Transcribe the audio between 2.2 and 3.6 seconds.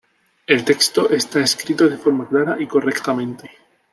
clara y correctamente.